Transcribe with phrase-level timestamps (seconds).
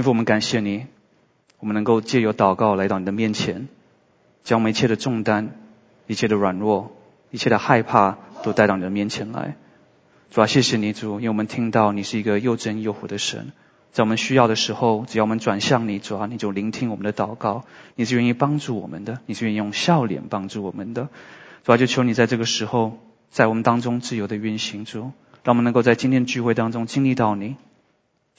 [0.00, 0.86] 天父，我们感谢你，
[1.58, 3.68] 我们能够借由祷告来到你的面前，
[4.44, 5.50] 将我们一切的重担、
[6.06, 6.96] 一切的软弱、
[7.30, 9.56] 一切的害怕都带到你的面前来。
[10.30, 13.52] 主啊，谢谢你，主，因为我们听到你是一个又真又活的神，
[13.92, 21.10] 在我们需要的时候，只要我们转向你，主啊，你就聆听我们的祷告，你是愿意帮助我们的，你是愿意用笑脸帮助我们的。
[21.64, 22.96] 主啊，就求你在这个时候，
[23.28, 25.12] 在我们当中自由的运行，主，
[25.44, 27.56] 让我们能够在今天聚会当中经历到你，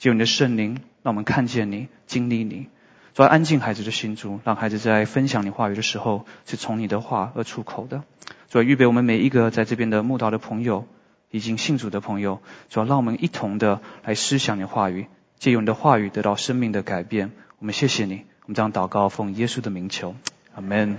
[0.02, 2.66] 借你的圣灵，让我们看见你，经历你。
[3.14, 8.02] 主要，安静孩子的心，主，让孩子在分享你话语的时候，是从你的话而出口的。
[8.48, 10.88] 主啊，预备我们每一个在这边的慕道的朋友。
[11.30, 15.06] 已经信主的朋友，主要让我们一同的来思想你话语，
[15.38, 17.30] 借用你的话语得到生命的改变。
[17.60, 20.16] 我们谢谢你，我们将祷告奉耶稣的名求，
[20.56, 20.96] 阿门。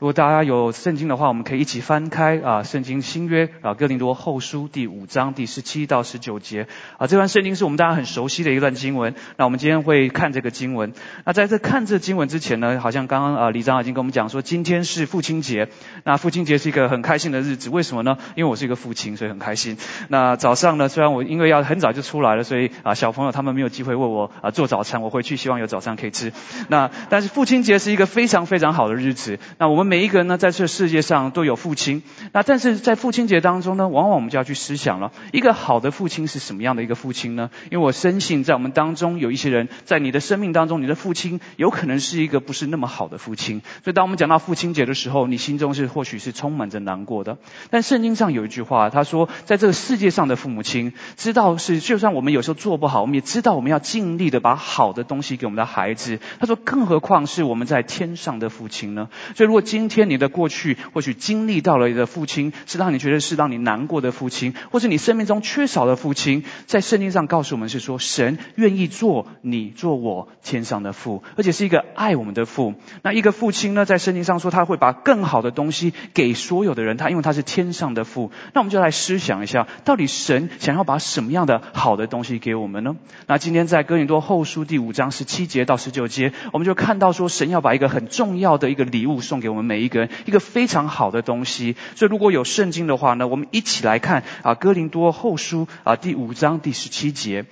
[0.00, 9.14] 如果大家有圣经的话，我们可以一起翻开啊，圣经新约啊，哥林多后书第五章第十七到十九节啊，这段圣经是我们大家很熟悉的一段经文。
[9.36, 10.94] 那我们今天会看这个经文。
[11.26, 15.68] 那在这看这经文之前呢，好像刚刚啊李长已经跟我们讲说，今天是父亲节。
[16.04, 18.16] 那父亲节是一个很开心的日子，为什么呢？
[18.36, 19.76] 因为我是一个父亲，所以很开心。
[20.08, 26.32] 那早上呢，虽然我因为要很早就出来了，所以啊小朋友他们没有机会为我啊做早餐，我回去希望有早餐可以吃。
[26.68, 29.38] 那但是父亲节是一个非常非常好的日子。
[29.58, 29.89] 那我们。
[29.90, 32.04] 每一个人呢，在这世界上都有父亲。
[32.30, 37.50] 那但是在父亲节当中呢，往往我们就要去思想了，一个好的父亲是什么样的一个父亲呢？
[37.72, 43.62] 因为我深信，在我们当中有一些人，在你的生命当中，你的父亲有可能是一个不是那么好的父亲。
[43.82, 47.38] 所以当我们讲到父亲节的时候，你心中是或许是充满着难过的。
[47.70, 56.20] 但圣经上有一句话，他说，在这个世界上的父母亲，知道是就算我们有时候做不好，我们也知道我们要尽力的把好的东西给我们的孩子。
[56.38, 59.08] 他说，更何况是我们在天上的父亲呢？
[59.34, 72.74] 所以如果今今天你的过去或许经历到了你的父亲，是让你觉得是让你难过的父亲，或是你生命中缺少的父亲，在圣经上告诉我们是说，神愿意做你做我天上的父，而且是一个爱我们的父。
[73.00, 78.30] 那一个父亲呢，在圣经上说他会把更好的东西给所有的人，他因为他是天上的父。
[78.52, 82.96] 那我们就来思想一下，到底神想要把什么样的好的东西给我们呢？
[83.26, 89.69] 那今天在哥林多后书第五章十七节到十九节，我们就看到说，神要把一个很重要的一个礼物送给我们。
[89.70, 97.44] 每一个人一个非常好的东西，所以如果有圣经的话呢，我们一起来看啊，哥林多后书啊第五章第十七节。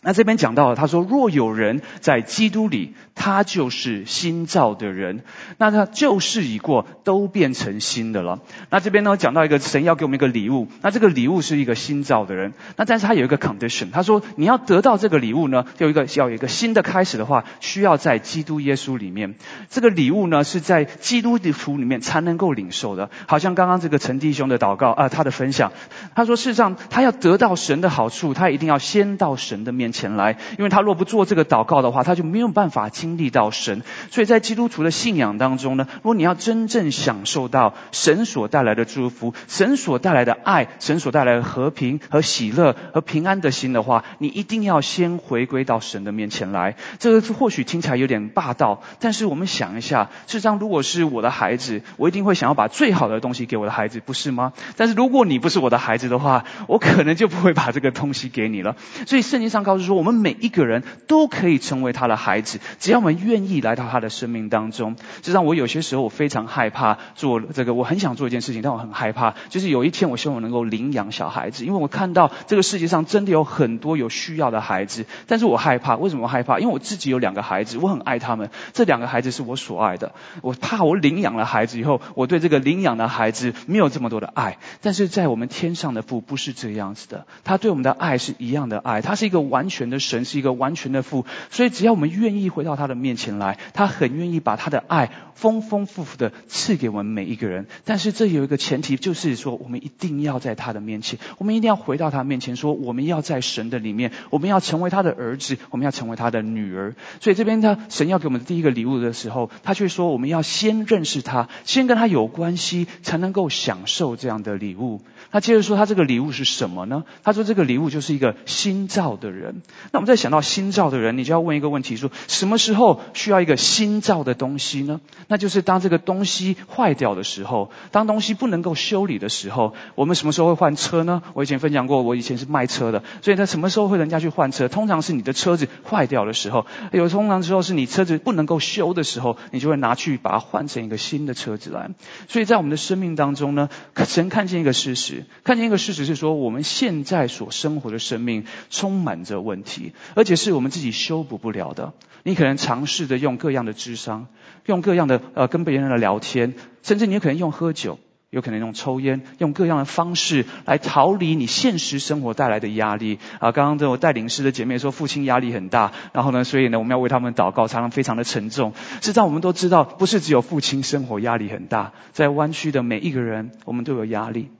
[0.00, 5.22] 那这边讲到了，他说：若有人在基督里，他就是新造的人。
[5.58, 8.38] 那他旧事已过，都变成新的了。
[8.70, 10.68] 那这边呢，讲到一个神要给我们一个礼物。
[10.82, 12.52] 那这个礼物是一个新造的人。
[12.76, 19.34] 那但是他有一个 condition，他说你要得到这个礼物呢，有一个要有一个新的开始的话，需要在基督耶稣里面。
[19.68, 23.10] 这个礼物呢，是在基督的福里面才能够领受的。
[23.26, 25.72] 好像刚刚这个陈弟兄的祷告啊，他的分享，
[26.14, 29.87] 他说事实上他要得到神的好处，他一定要先到神的面。
[29.92, 33.82] 前来，因为他若不做这个祷告的话，他就没有办法经历到神。
[34.10, 46.76] 所以在基督徒的信仰当中呢，如果你要真正享受到神所带来的祝福、神所带来的爱、神所带来的和平和喜乐和平安的心的话，你一定要先回归到神的面前来。
[46.98, 54.52] 这个或许听起来有点霸道，但是我们想一下，事实上，如果是我的孩子，我一定会想要把最好的东西给我的孩子，不是吗？
[54.76, 58.76] 但是如果你不是我的孩子的话，我可能就不会把这个东西给你了。
[59.06, 59.77] 所以圣经上告。
[59.78, 64.96] 就是说，我们每一个人都可以成为他的孩子，只要我们愿意来到他的生命当中。
[64.98, 75.94] 实际上，我有些时候我非常害怕做这个，我很想做一件事情，但我很害怕，就是有一天我希望我能够领养小孩子，因为我看到这个世界上真的有很多有需要的孩子，但是我害怕。
[75.94, 76.58] 为什么害怕？
[76.58, 80.12] 因为我自己有两个孩子，我很爱他们，这两个孩子是我所爱的。
[80.42, 84.58] 我怕我领养了孩子以后，我对这个领养的孩子没有这么多的爱。
[84.82, 89.67] 但是在我们天上的父不是这样子的，他对我们的爱是一样的爱，他是一个完。
[89.68, 97.66] 全的神是一个完全的父，所以只要我们愿意回到他的面前来，他很愿意把他的爱丰丰富富的赐给我们每一个人。
[97.84, 106.94] 但是这有一个前提，就是说我们一定要在他的面前，我们一定要回到他面前，说我们要在神的里面，我们要成为他的儿子，我们要成为他的女儿。
[107.20, 115.00] 所以这边他神要给我们的第一个礼物的时候，他却说我们要先认识他，先跟他有关系，才能够享受这样的礼物。
[115.30, 117.04] 他接着说他这个礼物是什么呢？
[117.22, 119.57] 他说这个礼物就是一个新造的人。
[119.92, 125.00] 那我们在想到新造的人，你就要问一个问题：说什么时候需要一个新造的东西呢？
[125.26, 131.22] 那就是当这个东西坏掉的时候，当东西不能够修理的时候，我们什么时候会换车呢？
[131.34, 134.68] 我以前分享过，我以前是卖车的，所以他什么时候会人家去换车？
[134.68, 141.90] 通常是你的车子坏掉的时候，有通常时候是你车子不能够修的时候，你就会拿去把它换成一个新的车子来。
[142.28, 149.47] 所以在我们的生命当中呢，可神看见一个事实，看见一个事实是说，我们现在所生活的生命充满着。
[149.48, 151.92] 问题，而且是我们自己修补不了的。
[152.22, 154.26] 你可能尝试着用各样的智商，
[154.66, 157.98] 用各样的呃跟别人的聊天，甚至你有可能用喝酒。
[158.30, 163.52] 有可能用抽烟，用各样的方式来逃离你现实生活带来的压力啊！
[163.52, 168.74] 刚刚这我带领师的姐妹说，父亲压力很大，然后呢，所以呢，我们要为他们祷告，常常非常的沉重。
[169.00, 174.50] 实际上，我们都知道，不是只有父亲生活压力很大，在湾区的每一个人，我们都有压力。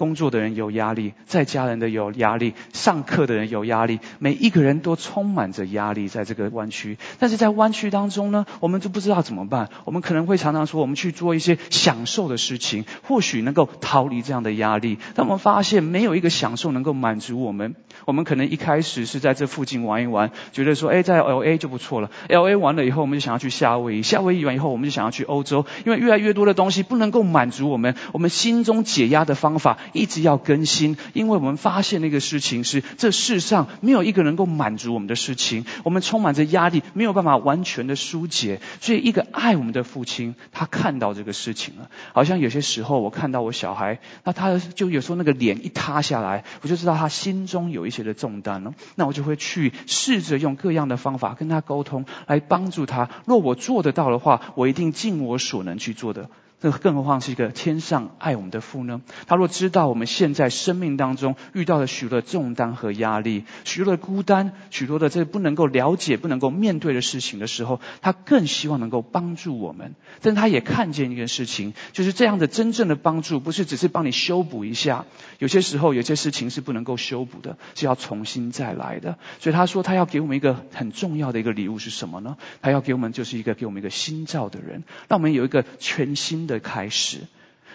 [0.00, 6.96] 工作的人有压力，在家人的有压力，上课的人有压力，每一个人都充满着压力在这个弯曲。
[7.18, 9.68] 但是在弯曲当中呢，我们就不知道怎么办。
[9.84, 14.96] 我们可能会常常说，我们去做一些享受的事情，或许能够逃离这样的压力。
[15.14, 17.74] 但我们发现，没有一个享受能够满足我们。
[18.04, 22.10] 我们可能一开始是在这附近玩一玩，觉得说，哎，在 L A 就不错了。
[22.28, 29.78] L A 完了以后，我们就想要去夏威夷，夏威夷完以后，我们就想要去欧洲，因为越来越多的东西不能够满足我们，我们心中解压的方法。
[29.92, 38.60] 一直要更新，因为我们发现那个事情是这世上没有一个能够满足我们的事情，我们充满着压力，没有办法完全的疏解。
[38.80, 41.90] 所以，一个爱我们的父亲，他看到这个事情了。
[42.12, 48.72] 好像有些时候，我看到我小孩，那他就有时候那个脸一塌下来，我就知道他心中有一一些的重担呢。
[48.94, 53.10] 那我就会去试着用各样的方法跟他沟通，来帮助他。
[53.26, 56.30] 若我做得到的话，我一定尽我所能去做的。
[56.60, 59.00] 这更何况是一个天上爱我们的父呢？
[59.26, 69.94] 他若知道我们现在生命当中遇到了许多的重担和压力，许多的孤单，许多的这不能够了解、不能够面对的事情的时候，他更希望能够帮助我们。
[70.20, 75.06] 但他也看见一件事情，就是这样的真正的帮助，不是只是帮你修补一下。
[75.38, 79.16] 有些时候，有些事情是不能够修补的，是要重新再来的。
[79.38, 82.36] 所以他说，他要给我们一个很重要的一个礼物是什么呢？
[82.60, 86.49] 他要给我们就是一个给我们一个新造的人，让我们有一个全新。
[86.50, 87.18] 的开始。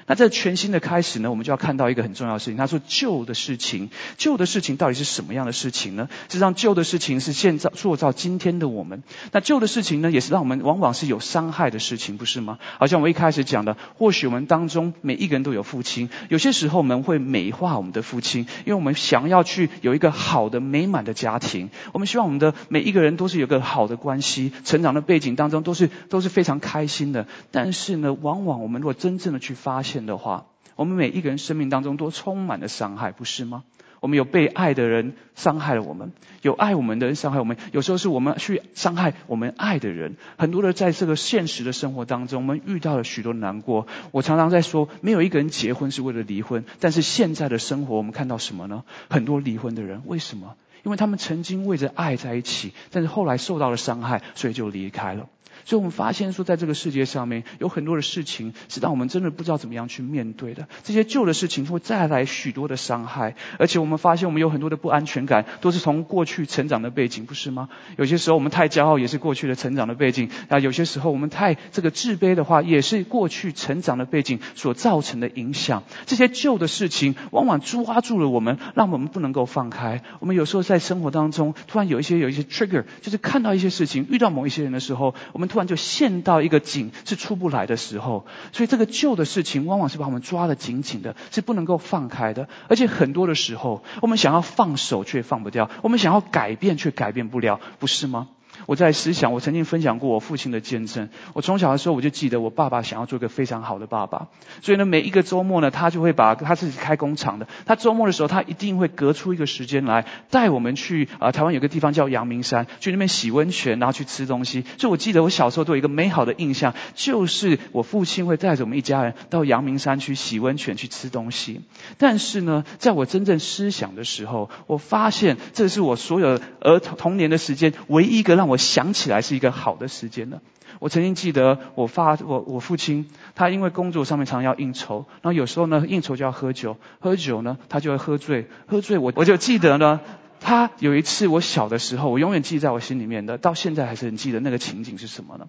[0.07, 1.31] 那这全新的开始呢？
[1.31, 2.57] 我们就要看到一个很重要的事情。
[2.57, 6.09] 他说旧的事情，旧的事情到底是什么样的事情呢？
[6.29, 9.01] 实际上，旧的事情是现在塑造今天的我们。
[9.31, 12.59] 那旧的事情呢，也是让我们往往是有伤害的事情，不是吗？
[12.77, 16.09] 好像我一开始讲的，或许我们当中每一个人都有父亲。
[16.29, 21.71] 有些时候我们会美化我们的父亲，因为我们想要去有一个好的美满的家庭。
[21.93, 27.25] 我们希望我们的每一个人都是有个好的关系，成长的背景当中都是都是非常开心的。
[27.49, 33.63] 但是呢，往往我们如果真正的去发现，的话，我们每一个人生命当中都充满了伤害，不是吗？
[34.01, 36.11] 我们有被爱的人伤害了我们，
[36.43, 37.57] 有爱我们的人伤害我们。
[37.71, 40.17] 有时候是我们去伤害我们爱的人。
[40.37, 43.87] 很多的在这个现实的生活当中，我们遇到了许多难过。
[44.11, 46.65] 我常常在说，没有一个人结婚是为了离婚。
[46.79, 48.83] 但是现在的生活，我们看到什么呢？
[49.09, 50.55] 很多离婚的人，为什么？
[50.83, 55.27] 因为他们曾经为着爱在一起，但是后来受到了伤害，所以就离开了。
[55.65, 60.67] 所以我们发现说，在这个世界上面有很多的事情是让我们真的不知道怎么样去面对的。
[60.83, 67.69] 这些旧的事情会带来许多的伤害，而且我们发现我们有很多的不安全感，都是从过去成长的背景，不是吗？
[67.97, 75.83] 有些时候我们太骄傲，也是过去的成长的背景；啊，有些时候我们太这个自卑的话，也是过去成长的背景所造成的影响。
[76.05, 80.03] 这些旧的事情往往抓住了我们，让我们不能够放开。
[80.19, 85.49] 我们有时候在生活当中突然有一些有一些 trigger，就是看到一些事情，遇到某一些人的时候，我们。
[85.55, 92.49] 突然就陷到一个井是出不来的时候，所以这个旧的事情往往是把我们抓得紧紧的，是不能够放开的。
[92.67, 98.27] 而且很多的时候，我们想要放手却放不掉，我们想要改变却改变不了，不是吗？
[98.65, 101.09] 我在思想，我曾经分享过我父亲的见证。
[101.33, 104.27] 我从小的时候我就记得，我爸爸想要做一个非常好的爸爸，
[104.61, 107.47] 所以呢，每一个周末呢，他就会把他自己开工厂的。
[107.65, 114.63] 他周末的时候，他一定会隔出一个时间来带我们去啊，台湾有个地方叫阳明山，去那边洗温泉，然后去吃东西。
[114.77, 121.61] 所以我记得我小时候都有一个美好的印象，就是我父亲会带着我们一家人到阳明山去洗温泉、去吃东西。
[121.97, 128.57] 但是呢，在我真正思想的时候，我发现这是我所有儿童童年的时间唯一一个让我。
[128.65, 130.41] 想起来是一个好的时间了。
[130.79, 140.01] 我曾经记得，我发我我父亲，他因为工作上面常要应酬，然后有时候呢应酬就要喝酒，喝酒呢他就会喝醉，喝醉我我就记得呢，
[140.41, 145.47] 他有一次我小的时候，我永远记在我心里面的，到现在还是很记得那个情景是什么呢？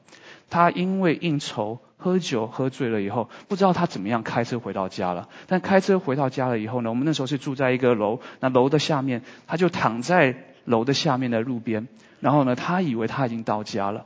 [0.50, 5.28] 他因为应酬喝酒喝醉了以后，不知道他怎么样开车回到家了。
[5.48, 11.88] 但开车回到家了以后呢，我们那时候是住在一个楼，那楼的下面，他就躺在楼的下面的路边。
[12.20, 14.04] 然后呢，他以为他已经到家了，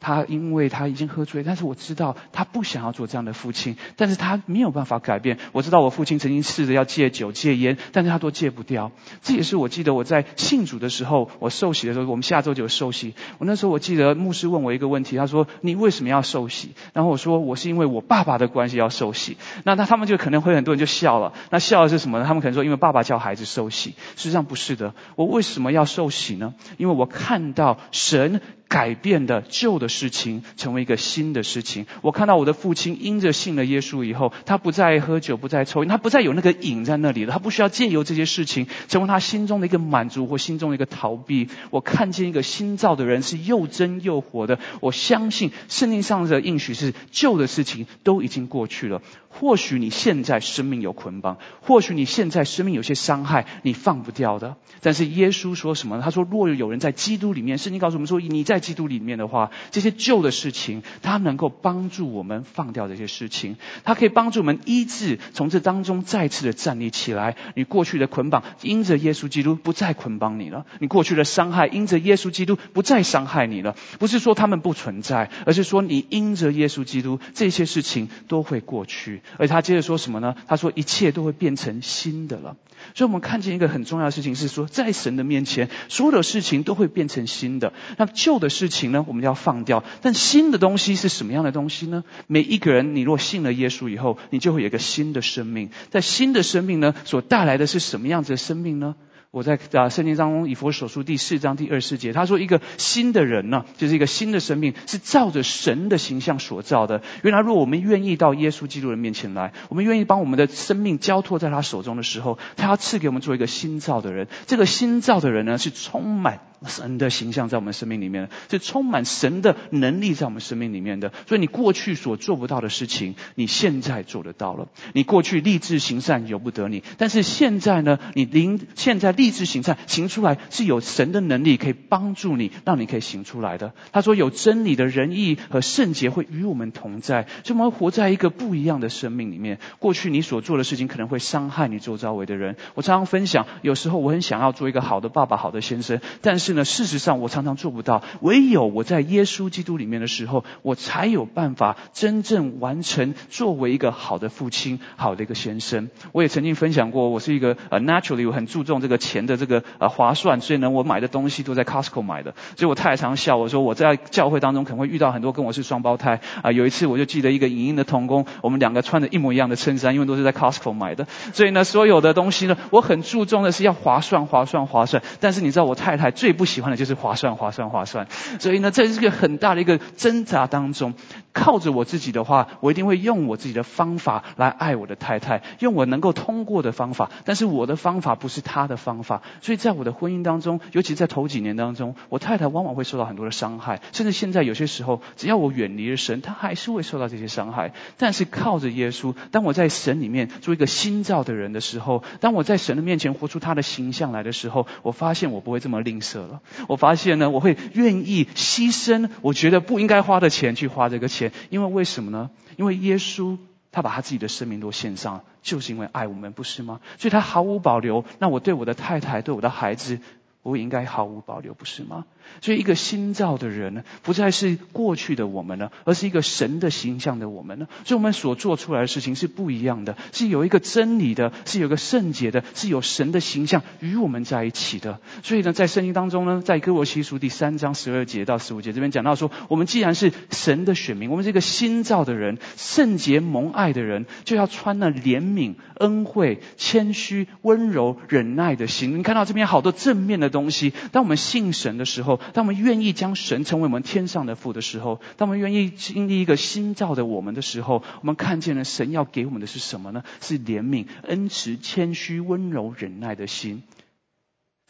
[0.00, 5.38] 他因为他已经喝醉，但是我知道他不想要做这样的父亲，但是他没有办法改变。
[5.52, 8.90] 我知道我父亲曾经试着要戒酒戒烟，但是他都戒不掉。
[9.22, 13.14] 这也是我记得我在信主的时候，我受洗的时候，我们下周就有受洗。
[13.38, 21.34] 我那时候我记得牧师问我一个问题，他说：“你为什么要受洗？”然后我说：“我是因为我爸爸的关系要受洗。”那那他们就可能会很多人就笑了。
[21.50, 22.24] 那笑的是什么呢？
[22.24, 24.94] 他们可能说：“因为爸爸叫孩子受洗。”实际上不是的。
[25.16, 26.54] 我为什么要受洗呢？
[26.78, 28.40] 因为我看到神。
[28.70, 31.86] 改变的旧的事情成为一个新的事情。
[32.02, 37.32] 我看到我的父亲因着信了耶稣以后，他不再喝酒，不再抽烟，他不再有那个瘾在那里了。
[37.32, 41.48] 他不需要借由这些事情成为他心中的一个满足或心中的一个逃避。
[41.70, 44.60] 我看见一个新造的人是又真又活的。
[44.80, 49.02] 我相信圣经上的应许是旧的事情都已经过去了。
[49.30, 54.56] 或许你现在生命有捆绑，或许你现在生命有些伤害，你放不掉的。
[54.80, 56.00] 但是耶稣说什么？
[56.00, 58.59] 他说：若有人在基督里面，圣经告诉我们说，你在。
[58.60, 67.36] 基督里面的话，这些旧的事情，它能够帮助我们放掉这些事情，它可以帮助我们医治，从这当中再次的站立起来。
[67.54, 73.74] 你过去的捆绑，因着耶稣基督不再捆绑你了；你过去的伤害，因着耶稣基督不再伤害你了。
[73.98, 79.22] 不是说他们不存在，而是说你因着耶稣基督，这些事情都会过去。
[79.38, 80.34] 而他接着说什么呢？
[80.46, 82.56] 他说一切都会变成新的了。
[82.94, 87.72] 所以我们看见一个很重要的事情是说，在神的面前，所有的事情都会变成新的。
[87.96, 89.84] 那旧的事情呢，我们要放掉。
[90.02, 92.04] 但新的东西是什么样的东西呢？
[92.26, 95.70] 每一个人，你若信了耶稣以后，你就会有一个新的生命。
[95.90, 98.96] 在新的生命呢，所带来的是什么样子的生命呢？
[99.32, 107.00] 我在啊圣经当中以佛所书第四章第二十节，他说一个新的人呢，就是一个新的生命，是照着神的形象所造的。
[107.22, 114.26] 原来，如果我们愿意到耶稣基督的面前来，我们愿意把我们的生命交托在他手中的时候，他要赐给我们做一个新造的人。
[114.46, 116.40] 这个新造的人呢，是充满。
[116.66, 121.12] 神的形象在我们生命里面，是充满神的能力在我们生命里面的。
[121.26, 124.68] 所以你过去所做不到的事情，你现在做得到了。
[124.92, 133.72] 你过去立志行善由不得你，但是现在呢，你临现在立志行善行出来，是有神的能力可以帮助你，让你可以行出来的。
[133.92, 139.58] 他说有真理的仁义和圣洁会与我们同在，所以我们活在一个不一样的生命里面。
[139.78, 142.56] 过去你所做的事情可能会伤害你周遭围的人。
[142.74, 146.49] 我常常分享，有时候我很想要做一个好的爸爸、好的先生，但是。
[146.52, 148.02] 呢，事实上我常常做不到。
[148.20, 155.90] 唯有我在耶稣基督里面的时候，我才有办法真正完成作为一个好的父亲、好的一个先生。
[156.12, 162.34] 我也曾经分享过，我是一个呃，naturally 我很注重这个钱的这个呃划算，所以呢，我买的东西都在 Costco 买的。
[162.56, 166.52] 所以我太常笑我说，我在教会当中可能会遇到很多跟我是双胞胎啊。
[166.52, 171.06] 有一次我就记得一个影音的童工，我们两个穿的一模一样的衬衫，因为都是在 Costco 买的。
[171.32, 175.02] 所以呢，所有的东西呢，我很注重的是要划算、划算、划算。
[175.20, 180.94] 但是你知道，我太太最不喜欢的就是划算、划算、划算，所以呢，在这个很大的一个挣扎当中。
[181.32, 187.10] 靠着我自己的话，我一定会用我自己的方法来爱我的太太，用我能够通过的方法。
[187.24, 197.74] 但是我的方法不是她的方法，所以在我的婚姻当中，尤其在头几年当中，我太太往往会受到很多的伤害，甚至现在有些时候，只要我远离了神，她还是会受到这些伤害。
[197.98, 206.29] 但是靠着耶稣，当我在神里面做一个新造的人的时候，当我在神的面前活出他的形象来的时候，我发现我不会这么吝啬。
[206.68, 211.32] 我发现呢，我会愿意牺牲我觉得不应该花的钱去花这个钱。
[211.50, 212.30] 因为为什么呢？
[212.56, 213.38] 因为耶稣
[213.72, 216.80] 他把他自己的生命都献上，就是因为爱我们，不是吗？
[216.98, 218.04] 所以他毫无保留。
[218.18, 220.00] 那我对我的太太，对我的孩子。
[220.42, 222.06] 我应该毫无保留，不是吗？
[222.40, 227.68] 所以一个新造的人呢，不再是过去的我们了，而是一个神的形象的我们呢。
[227.84, 235.00] 所以我们所做出来的事情是不一样的，是有一个真理的，是有个圣洁的，是有神的形象与我们在一起的。
[235.22, 248.96] 所以呢，在圣经当中呢，在哥罗西书第三章十二节到十五节这边讲到说，我们既然是神的选民，我们是一个新造的人，圣洁蒙爱的人，就要穿那怜悯、恩惠、谦虚、温柔、忍耐的心。
[248.96, 250.29] 你看到这边好多正面的。
[250.30, 260.02] 东西，当我们信神的时候，当我们愿意将神成为我们天上的父的时候，当我们愿意经历一个新造的我们的时候，我们看见了神要给我们的是什么呢？
[260.20, 263.62] 是怜悯、恩慈、谦虚、温柔、忍耐的心。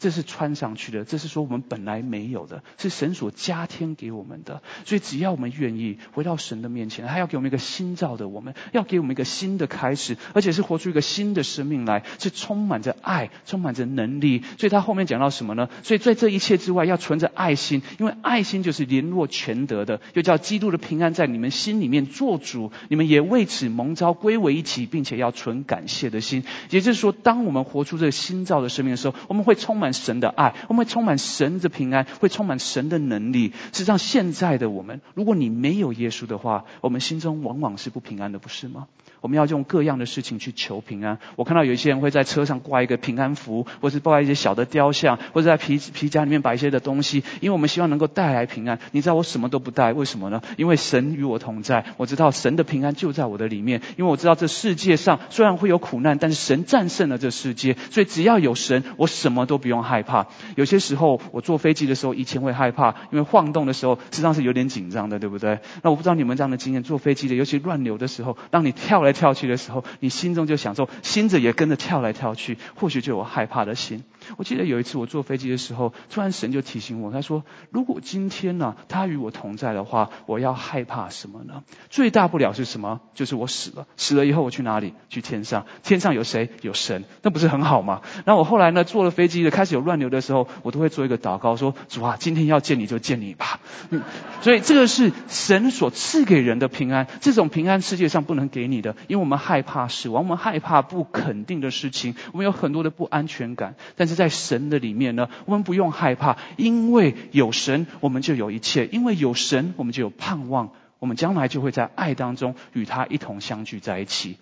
[0.01, 4.63] 这是穿上去的，这是说我们本来没有的，是神所加添给我们的。
[4.87, 14.43] 所以只要我们愿意回到神的面前，他要给我们一个新造的我们，要给我们一个新的开始，而且是活出一个新的生命来，是充满着爱，充满着能力。
[14.57, 15.69] 所以他后面讲到什么呢？
[15.83, 26.43] 所以在这一切之外，要存着爱心，因为爱心就是联络全德的，又叫基督的平安在你们心里面做主，你们也为此蒙召归为一起，并且要存感谢的心。
[26.71, 29.90] 也就是说，当我们活出这个新造的生命的时候，我们会充满。
[29.93, 33.53] 神的爱，我们会充满神的平安，会充满神的能力。
[33.73, 38.87] 实际上，现在的我们，如果你没有耶稣的话，我们心中往往是不平安的，不是吗？
[39.21, 41.19] 我们要用各样的事情去求平安。
[41.37, 48.79] 我看到有一些人会在车上挂一个平安符，或是挂一些小的雕像，或者在皮皮夹里面摆一些的东西，因为我们希望能够带来平安。
[48.93, 50.43] 你知道我什么都不带，为什么呢？
[50.57, 53.83] 因为神与我同在，我知道神的平安就在我的里面。
[53.97, 60.27] 因为我知道这世界上虽然会有苦难，但是神战胜了这世界，所以只要有神，我什么都不用害怕。
[60.57, 65.59] 有些时候我坐飞机的时候，以前会害怕，因为晃动的时候实际上是有点紧张的，对不对？
[65.83, 69.85] 那我不知道你们这样的经验，坐飞机的，尤其乱流的时候，让你跳来跳去的时候。
[70.01, 74.05] 你心中就想说，心子也跟着跳来跳去，或许就有害怕的心。
[74.37, 81.63] 我记得有一次我坐飞机的时候，突然神就提醒我，他说：“如果今天呢，他与我同在的话，我要害怕什么呢？
[81.89, 83.01] 最大不了是什么？
[83.15, 84.95] 就是我死了，死了以后我去哪里？
[85.09, 86.51] 去天上，天上有谁？
[86.63, 88.03] 有神，那不是很好吗？
[88.25, 93.59] 然后我后来呢，坐了飞机的，开始有乱流的时候，我都会做一个祷告，说：主啊，今天要见你就见你吧。
[93.91, 94.01] 嗯
[94.43, 104.20] 所以这个是神所赐给人的平安，这种平安世界上不能给你的，因为我们害怕死亡，我们害怕不肯定的事情，我们有很多的不安全感，但是。
[104.21, 114.37] 在神的里面呢，我们不用害怕，因为有神，我们就有一切；因为有神，我们就有盼望，我们将来就会在爱当中与他一同相聚在一起。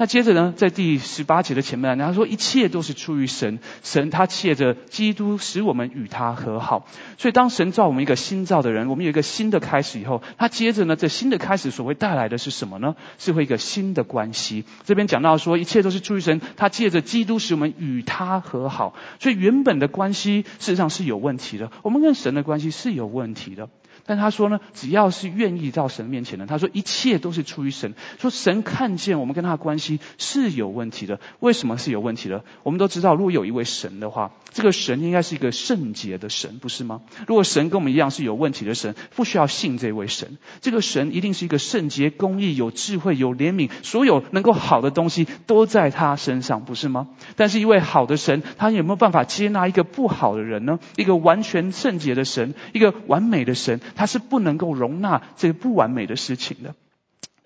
[0.00, 6.86] 那接着呢，在第十八节的前面，他说一切都是出于神，神他借着基督使我们与他和好。
[7.18, 12.96] 所以当神造我们一个新造的人，我们有一个新的开始以后，他接着呢，这新的开始所会带来的是什么呢？
[13.18, 14.64] 是会一个新的关系。
[14.84, 18.94] 这边讲到说，一切都是出于神，他借着基督使我们与他和好。
[19.18, 23.68] 所以原本的关系事实上是有问题的，我们跟神的关系是有问题的。
[24.06, 27.94] 但他说呢，只要是愿意到神面前的，他说一切都是出于神。
[28.18, 32.44] 说神看见我们跟他的关系是有问题的，为什么是有问题的？
[32.62, 37.02] 我们都知道，如果有一位神的话，这个神应该是一个圣洁的神，不是吗？
[37.26, 40.38] 如果神跟我们一样是有问题的神，不需要信这位神。
[40.60, 47.08] 这个神一定是一个圣洁、公义、有智慧、有怜悯，所有能够好的东西都在他身上，不是吗？
[47.36, 50.78] 但是一位好的神，他有没有办法接纳一个不好的人呢？
[50.96, 53.80] 一个完全圣洁的神，一个完美的神。
[53.94, 56.74] 它是不能够容纳这个不完美的事情的。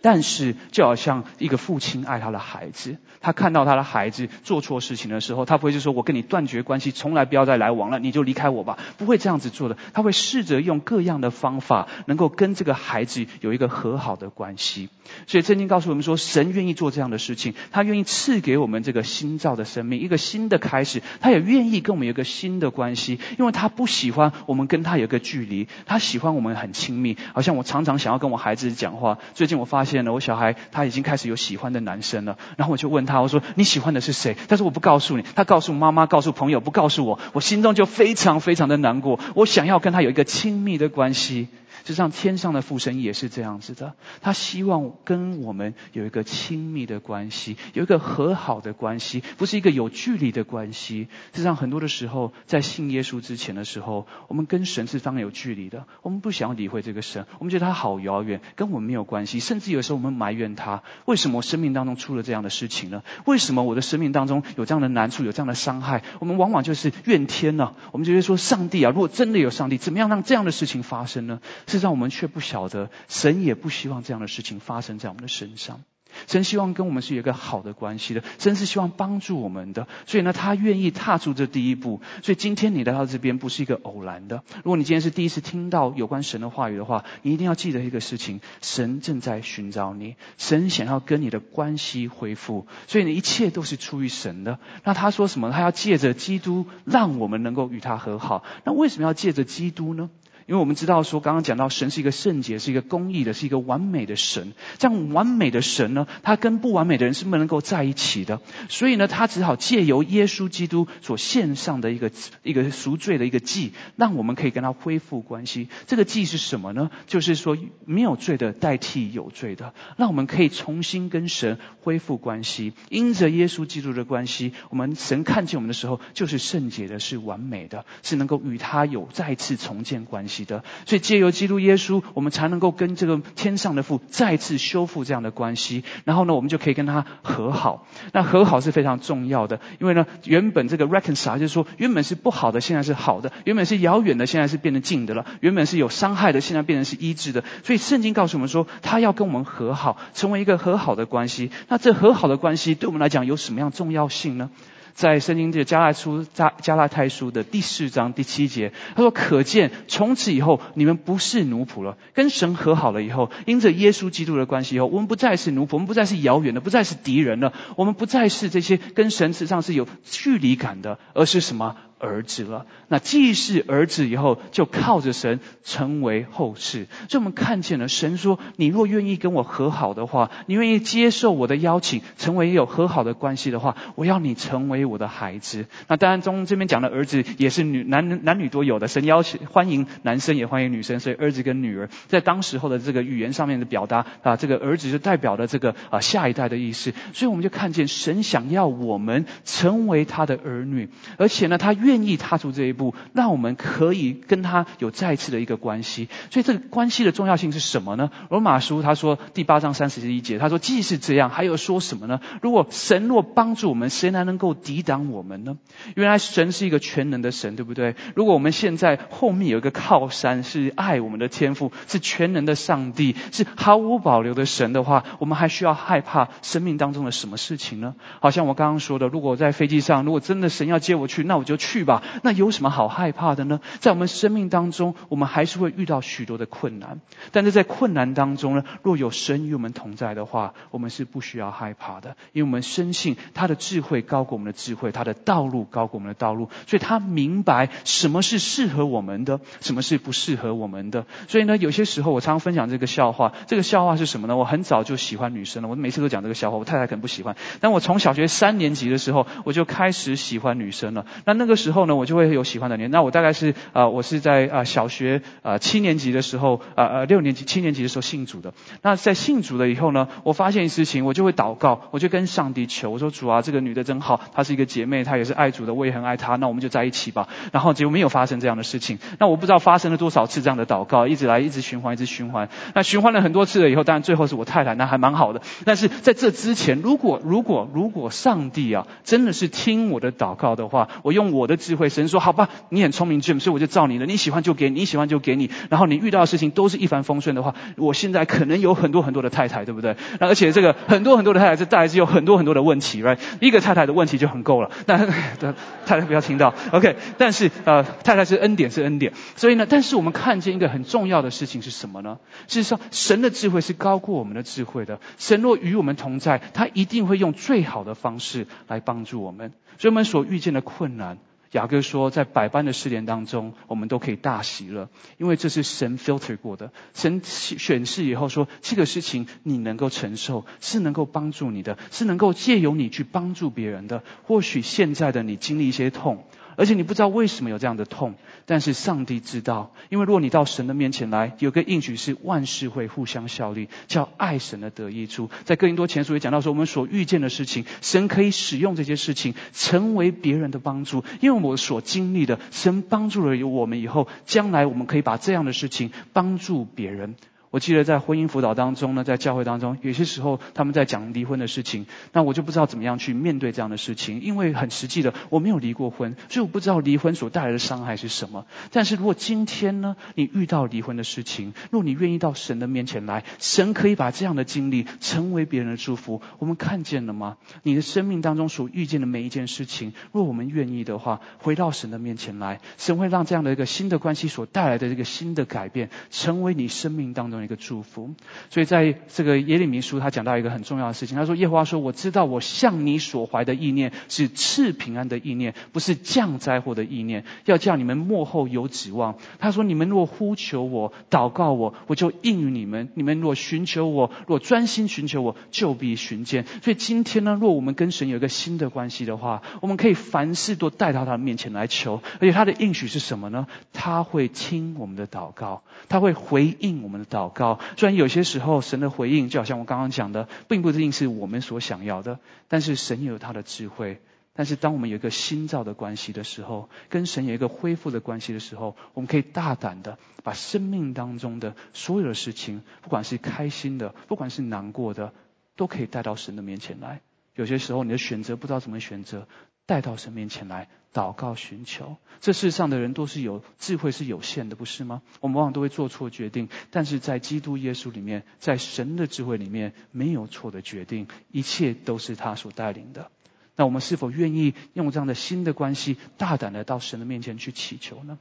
[0.04, 9.78] 但是，就好像一个父亲爱他的孩子，他看到他的孩子做错事情的时候，他不会就说：“我跟你断绝关系，从来不要再来往了，你就离开我吧。”不会这样子做的。
[9.94, 14.90] 他会试着用各样的方法，能够跟这个孩子有一个和好的关系。
[15.26, 21.02] 所以，圣经告诉我们说，神愿意做这样的事情，他愿意赐给我们这个新造的生命，一个新的开始。
[21.22, 27.16] 他也愿意跟我们有一个新的关系，因为他不喜欢我们跟他有个距离，他喜欢我们很亲密。
[27.32, 29.16] 好像我常常想要跟我孩子讲话。
[29.32, 29.93] 最近我发现。
[30.12, 34.36] 我小孩他已经开始有喜欢的男生了，然后我就问他，我说你喜欢的是谁？
[34.48, 35.24] 他说我不告诉你。
[35.34, 39.20] 他告诉妈妈，告诉朋友，不告诉我，我心中就非常非常的难过。
[39.34, 41.48] 我想要跟他有一个亲密的关系。
[41.84, 51.08] 实际上，天上的父神也是这样子的，他希望跟我们有一个亲密的关系，有一个和好的关系，不是一个有距离的关系。
[51.32, 63.02] 实际上，很多的时候，在信耶稣之前的时候，我们跟神是非常有距离的，我们不想要理会这个神，我们觉得他好遥远，跟我们没有关系，甚至有时候我们埋怨他，为什么我生命当中出了这样的事情呢？
[63.26, 66.02] 为什么我的生命当中有这样的难处，有这样的伤害？
[66.18, 71.40] 我们往往就是怨天呢，我们就会说，上帝啊，如果真的有上帝，怎么样让这样的事情发生呢？
[71.74, 75.82] 事实上，我们却不晓得，神也不希望这样的事情发生在我们的身上。
[76.28, 82.00] 神希望跟我们是有一个好的关系的，神是希望帮助我们的，所以呢，他愿意踏出这第一步。
[82.22, 84.44] 所以今天你来到这边不是一个偶然的。
[84.58, 92.68] 如果你今天是第一次听到有关神的话语的话，你一定要记得一个事情：神正在寻找你，神想要跟你的关系恢复。
[92.86, 94.60] 所以呢，一切都是出于神的。
[94.84, 95.50] 那他说什么？
[95.50, 98.44] 他要借着基督让我们能够与他和好。
[98.62, 100.10] 那为什么要借着基督呢？
[100.46, 104.52] 因为我们知道说，刚刚讲到神是一个圣洁，是一个公义的，是一个完美的神。
[104.78, 108.40] 这样完美的神呢，他跟不完美的人是不能够在一起的。
[108.68, 112.10] 所以呢，他只好借由耶稣基督所献上的一个
[112.42, 115.68] 一个赎罪的一个祭，让我们可以跟他恢复关系。
[115.86, 116.90] 这个祭是什么呢？
[117.06, 122.74] 就是说没有罪的代替有罪的，让我们可以重新跟神恢复关系。
[122.90, 130.33] 因着耶稣基督的关系，我们神看见我们的时候，就是圣洁的，是完美的，是能够与他有再次重建关系。
[130.44, 135.84] 的，所以借由基督耶稣，我们才能够跟这个天上的父再次修复这样的关系。
[136.04, 137.86] 然后呢，我们就可以跟他和好。
[138.12, 147.44] 那和好是非常重要的，因为呢，原本这个 reconcile 就是说，原本是不好的，现在是好的；原本是遥远的，现在是变得近的了；原本是有伤害的，现在变成是医治的。
[147.62, 151.50] 所以圣经告诉我们说，他要跟我们和好，成为一个和好的关系。
[151.68, 154.50] 那这和好的关系对我们来讲有什么样重要性呢？
[154.94, 176.86] 在圣经的加拉书加加拉太书的第四章第七节，他说：“可见从此以后，你们不是奴仆了，跟神和好了以后，因着耶稣基督的关系以后，我们不再是奴仆，我们不再是遥远的，不再是敌人了，我们不再是这些跟神实际上是有距离感的，而是什么？”儿子了，那既是儿子以后，就靠着神成为后世。
[177.08, 196.92] 所以我们看见了神说：“你若愿意跟我和好的话，你愿意接受我的邀请，成为有和好的关系的话，我要你成为我的孩子。”那当然中这边讲的儿子也是女男男女都有的，神邀请欢迎男生也欢迎女生，所以儿子跟女儿在当时候的这个语言上面的表达啊，这个儿子就代表了这个啊下一代的意思。
[197.14, 201.93] 所以我们就看见神想要我们成为他的儿女，而且呢，他愿。
[201.94, 206.08] 愿意踏出这一步，让我们可以跟他有再次的一个关系。
[206.30, 208.10] 所以这个关系的重要性是什么呢？
[208.30, 212.20] 罗马书他说第八章三十一节，他说既是这样，还有说什么呢？
[212.42, 215.56] 如果神若帮助我们，谁还能够抵挡我们呢？
[215.94, 217.94] 原来神是一个全能的神，对不对？
[218.16, 227.94] 如果我们现在后面有一个靠山，是爱我们的天赋，是全能的上帝，是毫无保留的神的话，我们还需要害怕生命当中的什么事情呢？
[228.18, 231.83] 好像我刚刚说的，如果在飞机上，如果真的神要接我去，那我就去。
[231.84, 233.60] 吧，那有什么好害怕的呢？
[233.80, 237.00] 在我们生命当中，我们还是会遇到许多的困难。
[237.32, 251.06] 但是在困难当中呢，若有神与我们同在的话，我们是不需要害怕的，因为我们深信他的智慧高过我们的智慧，他的道路高过我们的道路，所以他明白什么是适合我们的，什么是不适合我们的。
[251.28, 253.32] 所以呢，有些时候我常常分享这个笑话。
[253.46, 254.36] 这个笑话是什么呢？
[254.36, 256.56] 我很早就喜欢女生了，我每次都讲这个笑话。
[256.56, 261.06] 我太太可能不喜欢，但我从小学三年级的时候，我就开始喜欢女生了。
[261.24, 261.74] 那那个时候。
[261.74, 262.88] 后呢，我就会有喜欢的年。
[262.92, 268.54] 那我大概是啊，我是在啊小学啊七年级的时候啊呃六年级七年级的时候信主的。
[268.80, 277.26] 那在信主了以后呢，我发现一事情，我就会祷告，我就跟上帝求，我说主啊，这个女的真好，她是一个姐妹，她也是爱主的，我也很爱她，那我们就在一起吧。
[277.50, 279.00] 然后结果没有发生这样的事情。
[279.18, 282.48] 那我不知道发生了多少次这样的祷告，一直来一直循环，一直循环。
[282.72, 285.42] 那循环了很多次了以后，当然最后是我太太，那还蛮好的。
[285.64, 291.53] 但是在这之前，如果如果如果上帝啊真的是听我的祷告的话，我用我的。
[291.56, 294.06] 智慧神说：“好吧，你很聪明，Jim，所以我就照你的。
[294.06, 295.50] 你喜欢就给你你喜欢就给你。
[295.70, 299.96] 然后你遇到的事情都是一帆风顺的话，我现在可能有很多很多的太太，对不对？
[300.20, 303.18] 而且这个很多很多的太太，这带来是有很多很多的问题，right？
[303.40, 304.70] 一个太太的问题就很够了。
[304.86, 304.98] 那
[305.86, 306.96] 太太不要听到，OK？
[307.18, 312.18] 但是呃，太太是恩典是恩典，所以呢，但是我们看见一个很重要的事情是什么呢？
[312.48, 314.98] 事实上，神的智慧是高过我们的智慧的。
[315.18, 319.52] 神若与我们同在，他一定会用最好的方式来帮助我们。
[319.78, 321.18] 所以我们所遇见的困难。”
[321.54, 326.72] 雅各说，在百般的试炼当中，我们都可以大喜了，因为这是神 filter 过的。
[326.94, 334.02] 神选试以后说，这个事情你能够承受，是能够帮助你的，是能够借由你去帮助别人的。
[334.24, 336.24] 或许现在的你经历一些痛。
[336.56, 338.14] 而且你不知道为什么有这样的痛，
[338.46, 345.30] 但是上帝知道，因为如果你到神的面前来，有个应许是万事会互相效力，叫爱神的得益处。
[345.44, 357.14] 在哥林多前书也讲到说，我们所遇见的事情，神可以使用这些事情成为别人的帮助，因为我所经历的，神帮助了有我们以后，将来我们可以把这样的事情帮助别人。
[357.54, 368.44] 我记得在婚姻辅导当中呢，在教会当中，有些时候他们在讲离婚的事情，那我就不知道怎么样去面对这样的事情，因为很实际的，我没有离过婚，所以我不知道离婚所带来的伤害是什么。
[368.72, 376.22] 但是如果今天呢，你遇到离婚的事情，若你愿意到神的面前来，神可以把这样的经历成为别人的祝福。
[376.40, 377.36] 我们看见了吗？
[377.62, 387.43] 你的生命当中所遇见的每一件事情，若我们愿意的话，回到神的面前来，神会让这样的一个新的关系所带来的这个新的改变，成为你生命当中。
[387.44, 388.14] 一个祝福，
[388.50, 391.16] 所以在这个耶利米书，他讲到一个很重要的事情。
[391.16, 413.46] 他说：“耶和华说，我知道我向你所怀的意念是赐平安的意念，不是降灾祸的意念，要叫你们幕后有指望。”他说：“你们若呼求我，祷告我，我就应允你们；你们若寻求我，若专心寻求我，就必寻见。”所以今天呢，若我们跟神有一个新的关系的话，我们可以凡事都带到他的面前来求，而且他的应许是什么呢？
[413.72, 417.24] 他会听我们的祷告，他会回应我们的祷。
[417.34, 422.18] 高，虽然有些时候神的回应就好像我刚刚讲的，并不一定是我们所想要的，
[422.48, 424.00] 但是神也有他的智慧。
[424.36, 435.12] 但是当我们有一个新造的关系的时候，跟神有一个恢复的关系的时候，我们可以大胆的把生命当中的所有的事情，不管是开心的，不管是难过的，
[435.54, 437.00] 都可以带到神的面前来。
[437.36, 439.28] 有些时候你的选择不知道怎么选择。
[439.66, 445.02] 带到神面前来祷告寻求，这世上的人都是有智慧是有限的，不是吗？
[445.20, 453.10] 我们往往都会做错决定，但是在基督耶稣里面，在神的智慧里面，没有错的决定，一切都是他所带领的。
[453.56, 458.18] 那我们是否愿意用这样的新的关系，大胆的到神的面前去祈求呢？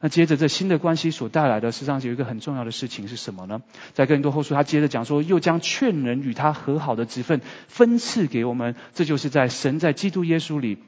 [0.00, 3.62] 那接着这新的关系所带来的，实际上有一个很重要的事情是什么呢？
[3.94, 10.78] 在更多后书，他接着讲说，又将劝人与他和好的职分分赐给我们，这就是在神在基督耶稣里。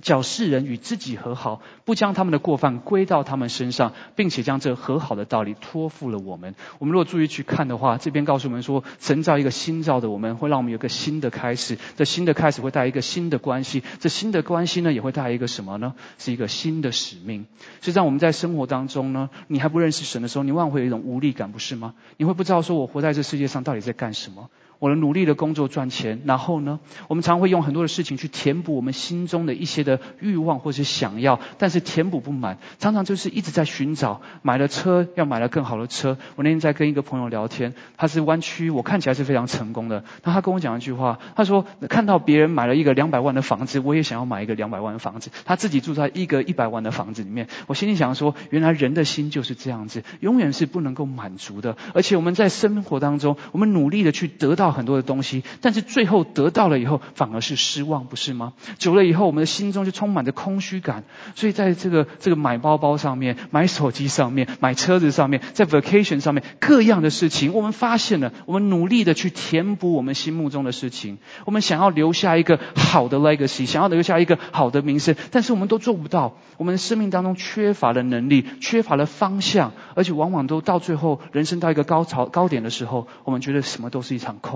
[0.00, 6.54] 叫世人与自己和好，不将他们的过犯归到他们身上，并且将这和好的道理托付了我们。
[6.78, 11.78] 我们如果注意去看的话，这边告诉我们说，神造一个新造的我们，会让我们有个新的开始。
[11.96, 15.94] 这新的开始会带一个新的关系，这新的关系呢，也会带一个什么呢？
[16.18, 17.46] 是一个新的使命。
[17.80, 21.94] 实际上，我们在生活当中呢，你还不认识神的时候，你往往会有一种无力感，不是吗？
[22.16, 24.50] 你会不知道说我活在这世界上到底在干什么？
[24.78, 34.20] 我的努力的工作赚钱，然后呢，我们常会用很多的事情去填补我们心中的一些的欲望或是想要，但是填补不满，常常就是一直在寻找。
[34.42, 36.18] 买了车要买了更好的车。
[36.36, 40.04] 我那天在跟一个朋友聊天，他是湾区，我看起来是非常成功的。
[40.22, 45.30] 那他跟我讲一句话，他说看到别人买了一个两百万的房子，我也想要买一个两百万的房子。
[45.44, 51.76] 他自己住在一个一百万的房子里面，我心里想说，原来人的心就是这样子，永远是不能够满足的。
[51.94, 54.63] 而且我们在生活当中，我们努力的去得到。
[54.64, 58.54] 到很多的东西，但是最后得到了以后，反而是失望，不是吗？
[58.78, 61.04] 久了以后，我们的心中就充满着空虚感。
[61.34, 76.36] 所以在这个这个买包包上面、买手机上面、买车子上面，在 vacation 上面，各样的事情，我们发现了，我们努力的去填补我们心目中的事情，我们想要留下一个好的 legacy，想要留下一个好的名声，但是我们都做不到。
[76.56, 84.53] 我们生命当中缺乏了能力，缺乏了方向，而且往往都到最后，人生到一个高潮高点的时候，我们觉得什么都是一场空。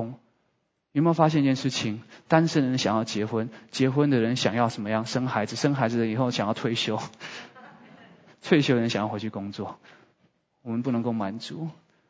[0.92, 2.00] 有没有发现一件事情？
[2.28, 5.06] 单身人想要结婚，结婚的人想要什么样？
[5.06, 6.98] 生孩子，生孩子了以后想要退休，
[8.42, 9.78] 退休人想要回去工作，
[10.62, 11.68] 我们不能够满足。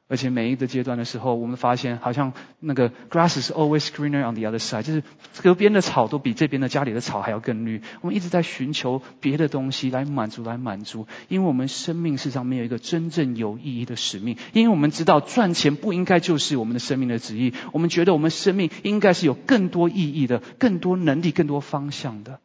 [0.09, 5.03] 而且每一个阶段的时候，我们发现好像那个 grass is always greener on the other side，就是
[5.43, 7.83] 隔边的草都比这边的家里的草还要更绿。
[8.01, 14.39] 我们一直在寻求别的东西来满足，来满足，因为我们生命世上没有一个真正有意义的使命。
[14.55, 22.41] 因为我们知道赚钱不应该就是我们的生命的旨意，我们觉得我们生命应该是有更多意义的、更多能力、更多方向的。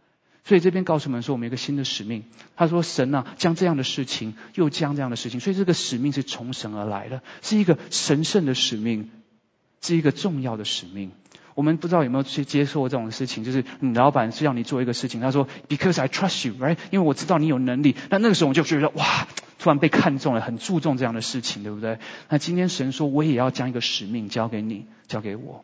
[0.45, 2.25] 所以这边告诉我们说，我们一个新的使命。
[2.57, 5.39] 他说：“神呢，将这样的事情，又将这样的事情。
[5.39, 9.09] 所以这个使命是从神而来的，是一个神圣的使命，
[9.81, 11.11] 是一个重要的使命。
[11.55, 17.95] 我们不知道有没有去接受这种事情，就是你老板是要你做一个事情，他说：‘Because I trust you, right？’ 因为我知道你有能力。
[18.09, 19.27] 那那个时候我就觉得哇，
[19.59, 21.99] 突然被看中了，很注重这样的事情，对不对？
[22.27, 25.63] 那今天神说，我也要将一个使命交给你，交给我。”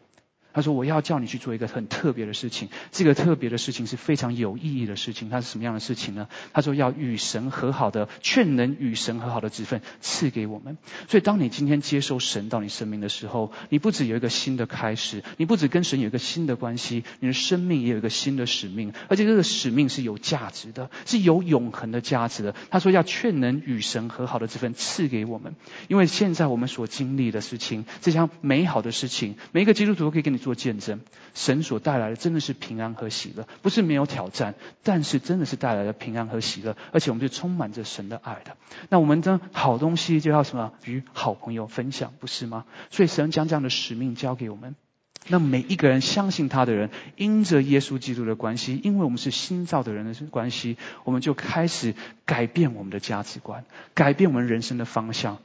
[0.60, 5.30] 他说：“我要叫你去做一个很特别的事情，这个特别的事情是非常有意义的事情。
[5.30, 6.28] 它是什么样的事情呢？
[6.52, 10.78] 他说要与神和好的，劝人与神和好的职分赐给我们。
[11.08, 22.54] 所以，当你今天接受神到你生命的时候，你不止有一个新的开始，你不止跟神有一个新的关系，你的生命也有一个新的使命，而且这个使命是有价值的，是有永恒的价值的。
[22.70, 25.56] 他说要劝人与神和好的职分赐给我们，
[25.88, 31.02] 因为现在我们所经历的事情，这项美好的事情，每一个基督徒都可以跟你。”做做见证，
[31.36, 38.58] 神所带来的真的是平安和喜乐，不是没有挑战，但是真的是带来了平安和喜乐，而且我们是充满着神的爱的。
[38.90, 42.66] 那我们的好东西就要什么与好朋友分享，不是吗？
[42.90, 44.76] 所以神将这样的使命交给我们，
[45.28, 51.94] 那每一个人相信他的人，因着耶稣基督的关系，因为我们是新造的人的关系，我们就开始
[52.26, 55.38] 改变我们的价值观，改变我们人生的方向。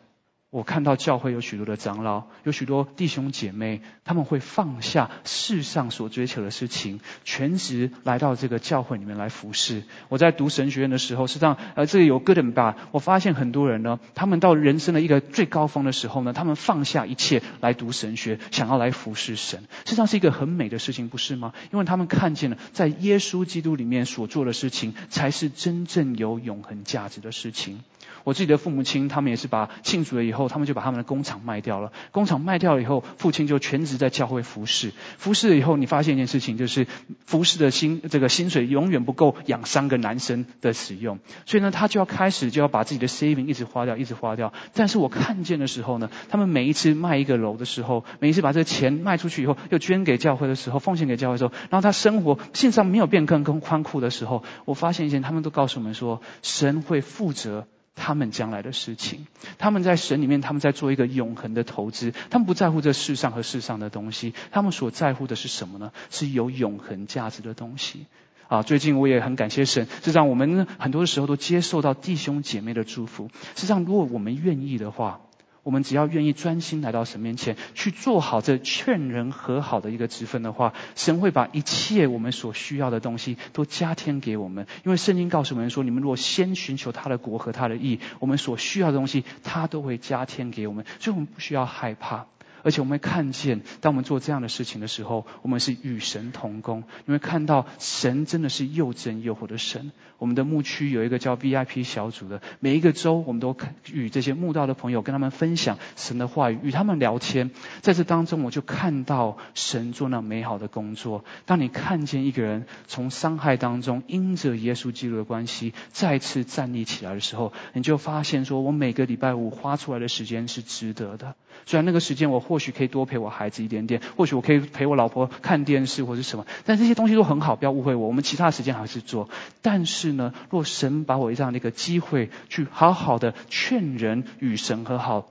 [0.54, 9.82] 我看到教会有许多的长老，有许多弟兄姐妹，他们会放下世上所追求的事情，全职来到这个教会里面来服侍。
[10.08, 21.52] 我在读神学院的时候，实际上，呃，这里有哥等吧，我发现很多人呢，他们到人生的一个最高峰的时候呢，他们放下一切来读神学，想要来服侍神，实际上是一个很美的事情，不是吗？
[21.72, 27.80] 因为他们看见了在耶稣基督里面所做的事情，才是真正有永恒价值的事情。
[28.24, 31.92] 我自己的父母亲，他们也是把庆祝了以后，他们就把他们的工厂卖掉了。
[32.10, 34.92] 工厂卖掉了以后，父亲就全职在教会服侍。
[35.18, 36.86] 服侍了以后，你发现一件事情，就是
[37.26, 41.18] 服侍的薪这个薪水永远不够养三个男生的使用。
[41.46, 44.52] 所以呢，他就要开始就要把自己的 saving 一直花掉，一直花掉。
[44.72, 57.66] 但是我看见的时候呢，他们每一次卖一个楼的时候，每一次把这个钱卖出去以后，又捐给教会的时候，奉献给教会的时候，然后他生活线上没有变更更宽阔的时候，我发现一件，他们都告诉我们说，神会负责。
[57.94, 59.26] 他们将来的事情，
[59.58, 62.12] 他们在神里面，他们在做一个永恒的投资。
[62.30, 65.92] 他们不在乎这世上和世上的东西，他们所在乎的是什么呢？
[66.10, 68.06] 是有永恒价值的东西。
[68.48, 73.30] 啊，最近我也很感谢神，是让我们很多的时候都接受到弟兄姐妹的祝福。
[73.54, 75.20] 实际上，如果我们愿意的话，
[75.64, 84.66] 我们只要愿意专心来到神面前，去做好这劝人和好的一个职分的话，神会把一切我们所需要的东西都加添给我们。
[84.84, 92.26] 因为圣经告诉我们说，你们如果先寻求他的国和他的义，我们所需要的东西他都会加添给我们，所以我们不需要害怕。
[92.64, 96.82] 而且我们会看见，当我们做这样的事情的时候，我们是与神同工。
[97.04, 99.92] 你会看到神真的是又真又活的神。
[100.18, 103.54] 我们的牧区有一个叫 VIP 小组的，每一个周我们都
[103.92, 107.50] 与这些牧道的朋友跟他们分享神的话语，与他们聊天。
[107.82, 111.24] 在这当中，我就看到神做那美好的工作。
[111.44, 121.34] 当你看见一个人从伤害当中因着耶稣基督的关系再次站立起来的时候，你就发现说，我每个礼拜五花出来的时间是值得的。
[121.66, 128.06] 虽然那个时间我或或许可以多陪我孩子一点点，或许我可以陪我老婆看电视或者什么，但这些东西都很好，不要误会我。
[128.06, 129.28] 我们其他时间还是做。
[129.60, 135.26] 但是呢，若神把我这样的一个机会，去好好的劝人与神和好，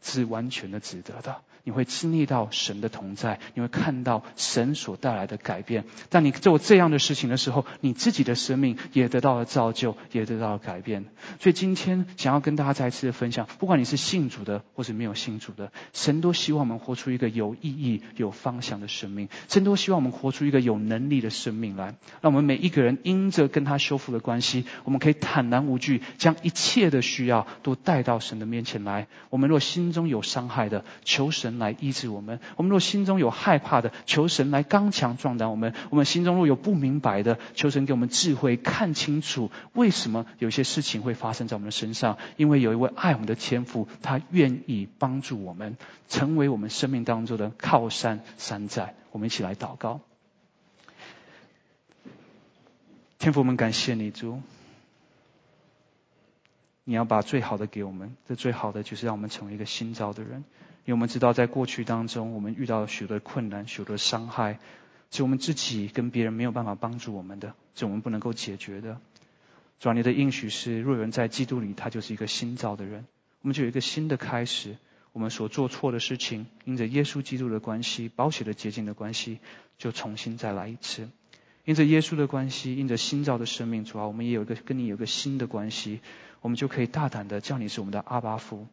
[0.00, 1.36] 是完全的值得的。
[1.64, 5.84] 你会经历到神的同在，你会看到神所带来的改变。
[6.10, 11.04] 当你做这样的事情的时候，你自己的生命也得到了造就，也得到了改变。
[11.38, 19.28] 所以今天想要跟大家再次的分享，不管你是信主的或是没有信主的，神都希望我们活出一个有意义、有方向的生命。
[19.48, 29.06] 神都希望我们活出一个有能力的生命来，让我们每一个人因着跟他修复的关系，我们可以坦然无惧，将一切的需要都带到神的面前来。
[29.30, 31.51] 我们若心中有伤害的，求神。
[31.58, 32.40] 来医治我们。
[32.56, 35.74] 我们若心中有害怕的，求神来刚强壮胆我们。
[35.90, 42.18] 我们心中若有不明白的，求神给我们智慧，看清楚为什么有些事情会发生在我们的身上。
[42.36, 45.76] 因为有一位爱我们的天父，他愿意帮助我们，
[46.08, 48.94] 成为我们生命当中的靠山山寨。
[49.10, 50.00] 我们一起来祷告。
[53.18, 54.40] 天父，我们感谢你主，
[56.82, 60.42] 你要把最好的给我们，这最好的就是让我们成为一个新造的人。
[60.84, 64.58] 因为我们知道，在过去当中，我们遇到了许多困难、许多伤害，
[65.10, 68.98] 是我们自己跟别人没有办法帮助我们的，是我们不能够解决的。
[69.78, 73.04] 主啊，你的应许是，若有人在基督里，他就是一个新造的人，
[73.42, 74.76] 我们就有一个新的开始。
[75.12, 79.40] 我们所做错的事情，因着耶稣基督的关系、保险的洁净的关系，
[79.76, 81.08] 就重新再来一次。
[81.64, 86.00] 因着耶稣的关系，因着新造的生命，主啊，我们也有一个跟你有个新的关系，
[86.40, 88.66] 我们就可以大胆的叫你是我们的阿巴夫。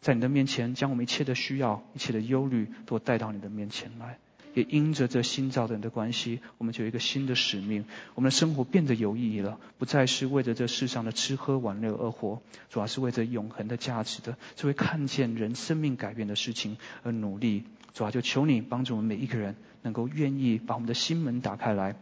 [0.00, 4.18] 在你的面前，将我们一切的需要、一切的忧虑都带到你的面前来。
[4.54, 7.84] 也因着这新造的人的关系，我们就有一个新的使命。
[8.14, 17.64] 我们的生活变得有意义了，不再是为着这世上的吃喝玩乐而活，主要是为着永恒的价值的，这会看见人生命改变的事情而努力。
[17.94, 21.94] 主要就求你帮助我们每一个人，能够愿意把我们的心门打开来，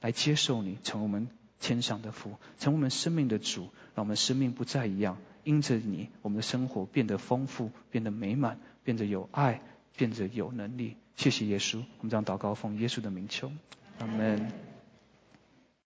[0.00, 1.28] 来接受你，成为我们
[1.60, 5.18] 天上的福，成为我们生命的主，让我们生命不再一样。
[5.44, 9.60] 因着你，我们的生活变得丰富，变得美满，变得有爱，
[9.96, 10.96] 变得有能力。
[11.16, 13.52] 谢谢耶稣，我们将祷告奉耶稣的名求，
[13.98, 14.63] 阿门。